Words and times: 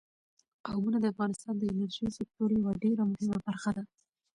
قومونه 0.65 0.97
د 0.99 1.05
افغانستان 1.13 1.55
د 1.57 1.63
انرژۍ 1.71 2.07
سکتور 2.19 2.49
یوه 2.59 2.71
ډېره 2.83 3.03
مهمه 3.11 3.37
برخه 3.47 3.71
ده. 3.77 3.83